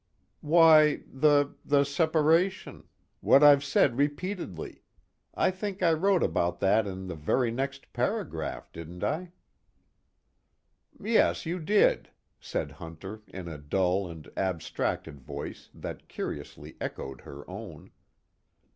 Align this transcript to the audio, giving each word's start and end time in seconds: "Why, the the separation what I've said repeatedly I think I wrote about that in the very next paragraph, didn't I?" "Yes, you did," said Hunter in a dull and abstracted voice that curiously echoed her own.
"Why, 0.41 1.03
the 1.05 1.53
the 1.63 1.83
separation 1.83 2.87
what 3.19 3.43
I've 3.43 3.63
said 3.63 3.97
repeatedly 3.99 4.81
I 5.35 5.51
think 5.51 5.83
I 5.83 5.93
wrote 5.93 6.23
about 6.23 6.59
that 6.59 6.87
in 6.87 7.05
the 7.05 7.13
very 7.13 7.51
next 7.51 7.93
paragraph, 7.93 8.71
didn't 8.71 9.03
I?" 9.03 9.31
"Yes, 10.99 11.45
you 11.45 11.59
did," 11.59 12.09
said 12.39 12.71
Hunter 12.71 13.21
in 13.27 13.47
a 13.47 13.59
dull 13.59 14.09
and 14.09 14.27
abstracted 14.35 15.21
voice 15.21 15.69
that 15.75 16.07
curiously 16.07 16.77
echoed 16.81 17.21
her 17.21 17.47
own. 17.47 17.91